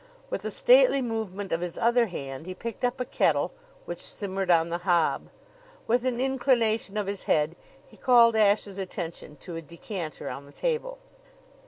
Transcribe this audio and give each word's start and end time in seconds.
With 0.31 0.43
a 0.45 0.49
stately 0.49 0.99
movement 0.99 1.51
of 1.51 1.61
his 1.61 1.77
other 1.77 2.07
hand, 2.07 2.47
he 2.47 2.55
picked 2.55 2.83
up 2.83 2.99
a 2.99 3.05
kettle, 3.05 3.51
which 3.85 4.01
simmered 4.01 4.49
on 4.49 4.69
the 4.69 4.79
hob. 4.79 5.29
With 5.85 6.05
an 6.07 6.19
inclination 6.19 6.97
of 6.97 7.05
his 7.05 7.25
head, 7.25 7.55
he 7.85 7.97
called 7.97 8.35
Ashe's 8.35 8.79
attention 8.79 9.35
to 9.41 9.55
a 9.57 9.61
decanter 9.61 10.27
on 10.27 10.47
the 10.47 10.51
table. 10.51 10.97